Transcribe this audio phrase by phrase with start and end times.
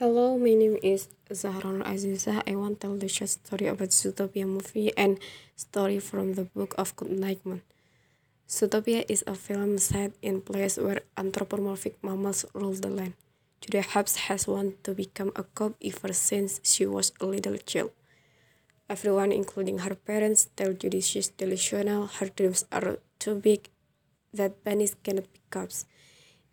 [0.00, 2.40] Hello, my name is Zahran Azizah.
[2.48, 5.20] I want to tell the short story about Zootopia movie and
[5.56, 7.60] story from the book of Good Night Moon.
[8.48, 13.12] Zootopia is a film set in place where anthropomorphic mammals rule the land.
[13.60, 17.92] Judy Hopps has wanted to become a cop ever since she was a little child.
[18.88, 22.06] Everyone, including her parents, tell Judy she's delusional.
[22.06, 23.68] Her dreams are too big
[24.32, 25.84] that bunnies cannot be cops.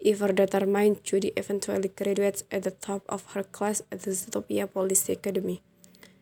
[0.05, 5.09] Ever determined, Judy eventually graduates at the top of her class at the Zootopia Police
[5.09, 5.61] Academy.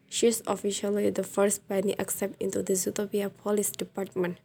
[0.08, 4.38] She is officially the first bunny accepted into the Zootopia Police Department.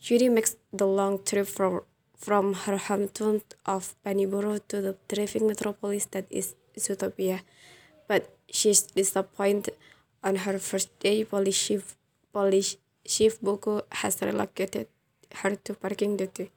[0.00, 1.82] Judy makes the long trip from,
[2.16, 7.40] from her hometown of Bunnyburrow to the thriving metropolis that is Zootopia,
[8.08, 9.74] but she is disappointed
[10.24, 11.24] on her first day.
[11.24, 11.96] Police Chief,
[12.32, 14.88] Police Chief Bogo has relocated
[15.34, 16.50] her to parking duty.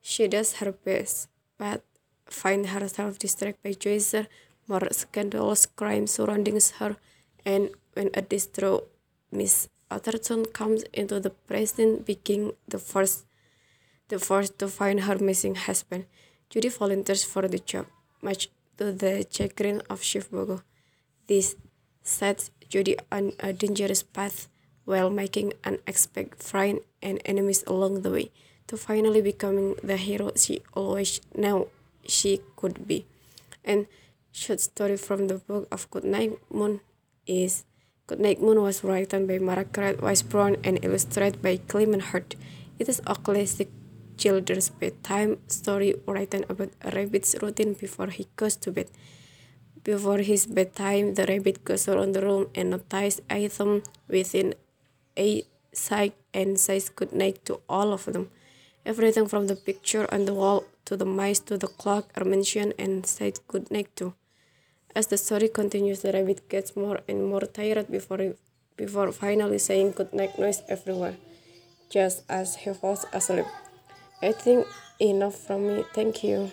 [0.00, 1.82] She does her best, but
[2.26, 4.26] finds herself distracted by choices,
[4.66, 6.96] more scandalous crimes surrounding her,
[7.44, 8.88] and when a distraught
[9.30, 13.26] Miss Otterton comes into the present, being the first,
[14.08, 16.06] the first to find her missing husband.
[16.50, 17.86] Judy volunteers for the job,
[18.22, 20.62] much to the chagrin of Chief Bogo.
[21.26, 21.56] This
[22.02, 24.48] sets Judy on a dangerous path
[24.84, 28.30] while making unexpected friends and enemies along the way
[28.68, 31.68] to finally becoming the hero she always knew
[32.06, 33.06] she could be.
[33.64, 33.86] And
[34.30, 36.80] short story from the book of Goodnight Moon
[37.26, 37.64] is
[38.06, 42.36] Goodnight Moon was written by Margaret Wise Brown and illustrated by Clement Hurd.
[42.78, 43.68] It is a classic
[44.16, 48.90] children's bedtime story written about a rabbit's routine before he goes to bed.
[49.84, 54.54] Before his bedtime, the rabbit goes around the room and notices items within
[55.16, 58.30] a sight and says goodnight to all of them.
[58.88, 62.72] Everything from the picture on the wall to the mice to the clock are mentioned
[62.78, 64.14] and said good night to.
[64.96, 68.32] As the story continues, the rabbit gets more and more tired before,
[68.78, 71.16] before finally saying good night noise everywhere,
[71.90, 73.44] just as he falls asleep.
[74.22, 74.66] I think
[74.98, 75.84] enough from me.
[75.92, 76.50] Thank you.